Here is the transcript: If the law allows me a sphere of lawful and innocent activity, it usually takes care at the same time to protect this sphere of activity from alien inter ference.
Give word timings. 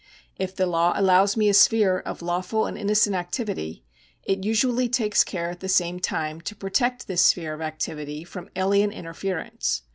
If 0.35 0.55
the 0.55 0.65
law 0.65 0.93
allows 0.95 1.37
me 1.37 1.47
a 1.47 1.53
sphere 1.53 1.99
of 1.99 2.23
lawful 2.23 2.65
and 2.65 2.75
innocent 2.75 3.15
activity, 3.15 3.83
it 4.23 4.43
usually 4.43 4.89
takes 4.89 5.23
care 5.23 5.51
at 5.51 5.59
the 5.59 5.69
same 5.69 5.99
time 5.99 6.41
to 6.41 6.55
protect 6.55 7.05
this 7.05 7.21
sphere 7.23 7.53
of 7.53 7.61
activity 7.61 8.23
from 8.23 8.49
alien 8.55 8.91
inter 8.91 9.13
ference. 9.13 9.81